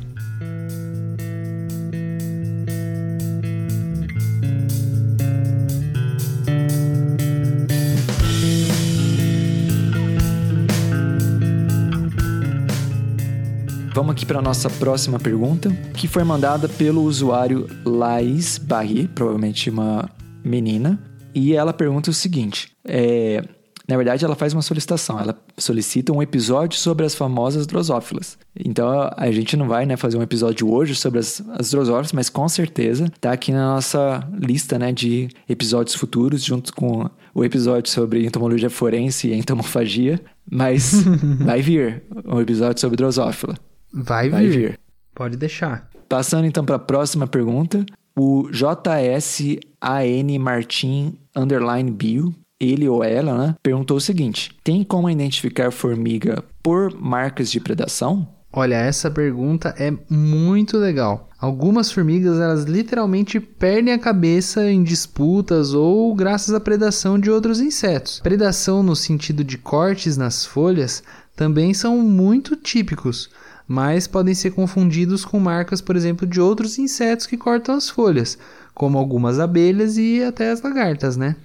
[13.95, 19.71] Vamos aqui para a nossa próxima pergunta, que foi mandada pelo usuário Laís Barri, provavelmente
[19.71, 20.11] uma
[20.45, 20.99] menina,
[21.33, 23.41] e ela pergunta o seguinte: é,
[23.87, 25.21] na verdade, ela faz uma solicitação.
[25.21, 28.37] Ela solicita um episódio sobre as famosas drosófilas.
[28.59, 32.29] Então, a gente não vai né, fazer um episódio hoje sobre as, as drosófilas, mas
[32.29, 37.93] com certeza está aqui na nossa lista né, de episódios futuros, junto com o episódio
[37.93, 40.21] sobre entomologia forense e entomofagia.
[40.51, 41.05] Mas
[41.39, 43.55] vai vir um episódio sobre drosófila.
[43.95, 44.59] Vai, vai vir.
[44.59, 44.81] vir.
[45.15, 45.89] Pode deixar.
[46.09, 47.87] Passando então para a próxima pergunta.
[48.17, 55.73] O JSAN Martin underline Bill, ele ou ela, né, perguntou o seguinte: tem como identificar
[55.73, 58.29] formiga por marcas de predação?
[58.53, 61.29] Olha, essa pergunta é muito legal.
[61.41, 67.61] Algumas formigas, elas literalmente perdem a cabeça em disputas ou graças à predação de outros
[67.61, 68.21] insetos.
[68.21, 71.03] Predação no sentido de cortes nas folhas
[71.35, 73.29] também são muito típicos
[73.67, 78.39] mas podem ser confundidos com marcas, por exemplo, de outros insetos que cortam as folhas,
[78.75, 81.37] como algumas abelhas e até as lagartas, né?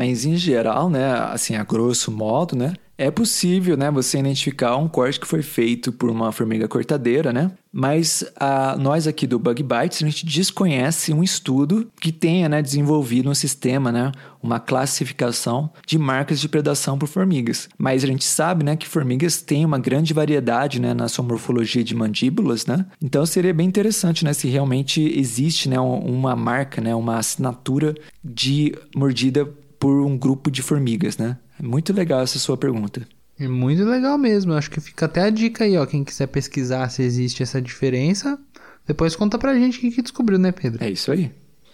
[0.00, 4.88] Mas em geral, né, assim, a grosso modo, né, é possível, né, você identificar um
[4.88, 7.50] corte que foi feito por uma formiga cortadeira, né?
[7.70, 12.62] Mas a, nós aqui do Bug Bites, a gente desconhece um estudo que tenha né,
[12.62, 14.10] desenvolvido um sistema, né,
[14.42, 17.68] uma classificação de marcas de predação por formigas.
[17.78, 21.84] Mas a gente sabe né, que formigas têm uma grande variedade né, na sua morfologia
[21.84, 22.86] de mandíbulas, né?
[23.02, 27.94] Então seria bem interessante né, se realmente existe né, uma marca, né, uma assinatura
[28.24, 29.48] de mordida
[29.80, 31.38] por um grupo de formigas, né?
[31.58, 33.08] Muito legal essa sua pergunta.
[33.38, 34.52] É muito legal mesmo.
[34.52, 35.86] Acho que fica até a dica aí, ó.
[35.86, 38.38] Quem quiser pesquisar se existe essa diferença,
[38.86, 40.84] depois conta pra gente o que descobriu, né, Pedro?
[40.84, 41.32] É isso aí.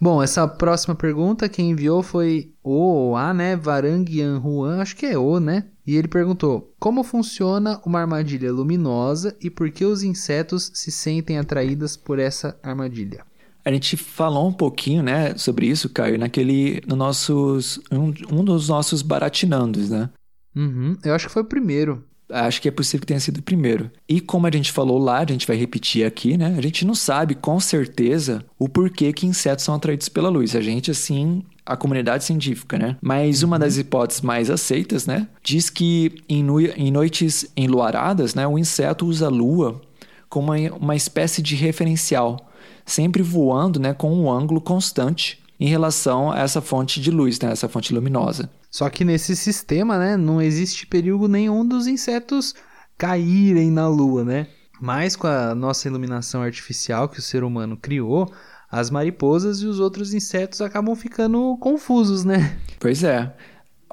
[0.00, 3.56] Bom, essa próxima pergunta quem enviou foi o A, né?
[3.56, 5.64] Varangian Juan, acho que é O, né?
[5.86, 11.38] E ele perguntou: Como funciona uma armadilha luminosa e por que os insetos se sentem
[11.38, 13.24] atraídos por essa armadilha?
[13.64, 18.68] A gente falou um pouquinho, né, sobre isso, Caio, naquele, no nossos, um, um dos
[18.68, 20.10] nossos baratinandos, né?
[20.54, 22.04] Uhum, eu acho que foi o primeiro.
[22.30, 23.90] Acho que é possível que tenha sido o primeiro.
[24.08, 26.54] E como a gente falou lá, a gente vai repetir aqui, né?
[26.56, 30.56] A gente não sabe com certeza o porquê que insetos são atraídos pela luz.
[30.56, 32.96] A gente, assim, a comunidade científica, né?
[33.00, 35.28] Mas uma das hipóteses mais aceitas, né?
[35.42, 36.46] Diz que em,
[36.76, 38.46] em noites enluaradas, né?
[38.46, 39.80] O inseto usa a lua
[40.28, 42.50] como uma espécie de referencial
[42.84, 47.52] sempre voando né, com um ângulo constante em relação a essa fonte de luz, né,
[47.52, 48.50] essa fonte luminosa.
[48.70, 52.54] Só que nesse sistema, né, não existe perigo nenhum dos insetos
[52.98, 54.48] caírem na Lua, né?
[54.80, 58.30] Mas com a nossa iluminação artificial que o ser humano criou,
[58.70, 62.58] as mariposas e os outros insetos acabam ficando confusos, né?
[62.80, 63.32] Pois é.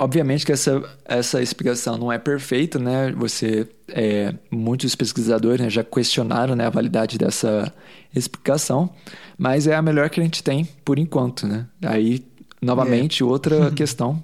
[0.01, 3.11] Obviamente que essa, essa explicação não é perfeita, né?
[3.11, 7.71] Você, é, muitos pesquisadores né, já questionaram né, a validade dessa
[8.15, 8.89] explicação,
[9.37, 11.67] mas é a melhor que a gente tem por enquanto, né?
[11.83, 12.25] Aí,
[12.59, 13.25] novamente, é.
[13.27, 14.23] outra questão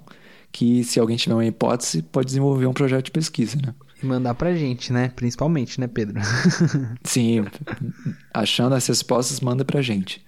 [0.50, 3.72] que se alguém tiver uma hipótese, pode desenvolver um projeto de pesquisa, né?
[4.02, 5.12] E mandar pra gente, né?
[5.14, 6.20] Principalmente, né, Pedro?
[7.04, 7.44] Sim,
[8.34, 10.26] achando as respostas, manda pra gente.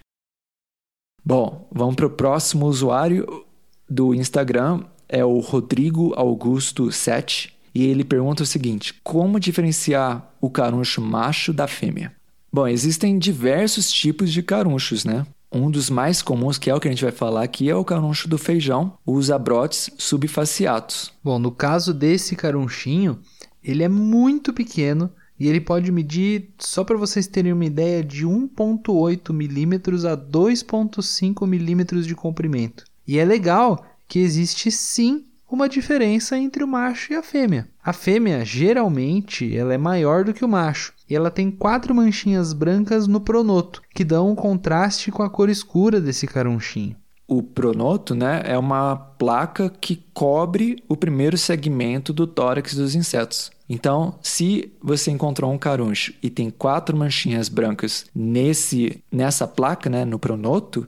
[1.24, 3.44] Bom, vamos pro próximo usuário
[3.88, 10.48] do Instagram, é o Rodrigo Augusto 7 e ele pergunta o seguinte: como diferenciar o
[10.48, 12.12] caruncho macho da fêmea?
[12.52, 15.26] Bom, existem diversos tipos de carunchos, né?
[15.52, 17.84] Um dos mais comuns, que é o que a gente vai falar aqui, é o
[17.84, 21.12] caruncho do feijão, os abrotes subfaciatos.
[21.24, 23.18] Bom, no caso desse carunchinho,
[23.62, 28.24] ele é muito pequeno e ele pode medir, só para vocês terem uma ideia, de
[28.24, 32.84] 1,8 milímetros a 2,5 milímetros de comprimento.
[33.06, 37.68] E é legal que existe sim uma diferença entre o macho e a fêmea.
[37.82, 42.52] A fêmea, geralmente, ela é maior do que o macho e ela tem quatro manchinhas
[42.52, 46.96] brancas no pronoto, que dão um contraste com a cor escura desse carunchinho.
[47.26, 53.52] O pronoto né, é uma placa que cobre o primeiro segmento do tórax dos insetos.
[53.68, 60.04] Então, se você encontrou um caruncho e tem quatro manchinhas brancas nesse, nessa placa, né,
[60.04, 60.84] no pronoto,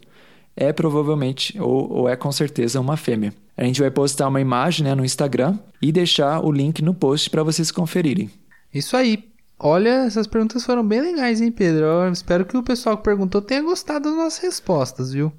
[0.56, 3.32] é provavelmente ou, ou é com certeza uma fêmea.
[3.56, 7.28] A gente vai postar uma imagem né, no Instagram e deixar o link no post
[7.30, 8.30] para vocês conferirem.
[8.72, 9.24] Isso aí.
[9.58, 11.84] Olha, essas perguntas foram bem legais, hein, Pedro?
[11.84, 15.32] Eu espero que o pessoal que perguntou tenha gostado das nossas respostas, viu?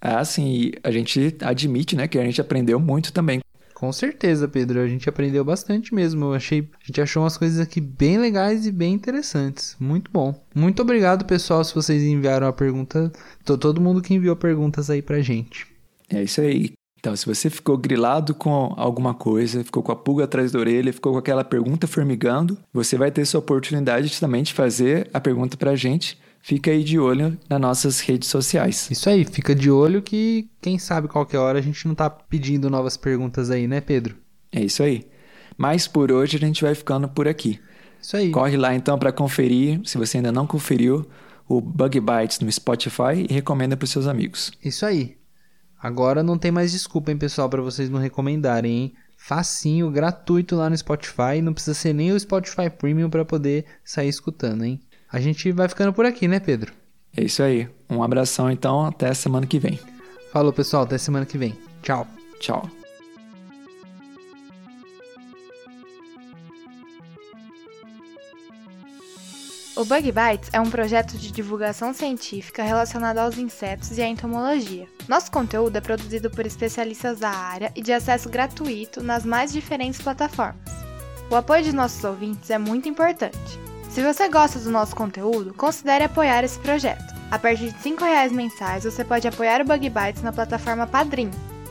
[0.00, 0.72] Ah, sim.
[0.84, 3.40] A gente admite, né, que a gente aprendeu muito também.
[3.80, 4.78] Com certeza, Pedro.
[4.78, 6.26] A gente aprendeu bastante mesmo.
[6.26, 9.74] Eu achei, a gente achou umas coisas aqui bem legais e bem interessantes.
[9.80, 10.38] Muito bom.
[10.54, 13.10] Muito obrigado, pessoal, se vocês enviaram a pergunta.
[13.42, 15.66] Tô todo mundo que enviou perguntas aí pra gente.
[16.10, 16.72] É isso aí.
[16.98, 20.92] Então, se você ficou grilado com alguma coisa, ficou com a pulga atrás da orelha,
[20.92, 25.56] ficou com aquela pergunta formigando, você vai ter sua oportunidade também de fazer a pergunta
[25.56, 26.18] pra gente.
[26.42, 28.90] Fica aí de olho nas nossas redes sociais.
[28.90, 32.70] Isso aí, fica de olho que quem sabe qualquer hora a gente não tá pedindo
[32.70, 34.16] novas perguntas aí, né, Pedro?
[34.50, 35.06] É isso aí.
[35.56, 37.60] Mas por hoje a gente vai ficando por aqui.
[38.00, 38.30] Isso aí.
[38.30, 41.06] Corre lá então para conferir, se você ainda não conferiu,
[41.46, 44.50] o Bug Bites no Spotify e recomenda para seus amigos.
[44.64, 45.18] Isso aí.
[45.82, 48.94] Agora não tem mais desculpa, hein, pessoal, para vocês não recomendarem, hein?
[49.16, 54.08] Facinho, gratuito lá no Spotify, não precisa ser nem o Spotify Premium para poder sair
[54.08, 54.80] escutando, hein?
[55.12, 56.72] A gente vai ficando por aqui, né, Pedro?
[57.16, 57.68] É isso aí.
[57.88, 59.78] Um abração então, até semana que vem.
[60.32, 61.58] Falou, pessoal, até semana que vem.
[61.82, 62.06] Tchau.
[62.38, 62.70] Tchau.
[69.76, 74.86] O Bug Bites é um projeto de divulgação científica relacionado aos insetos e à entomologia.
[75.08, 80.00] Nosso conteúdo é produzido por especialistas da área e de acesso gratuito nas mais diferentes
[80.00, 80.70] plataformas.
[81.30, 83.69] O apoio de nossos ouvintes é muito importante.
[83.90, 87.12] Se você gosta do nosso conteúdo, considere apoiar esse projeto.
[87.28, 91.28] A partir de R$ 5,00 mensais, você pode apoiar o Bug Bites na plataforma Padrim.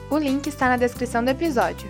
[0.09, 1.89] O link está na descrição do episódio.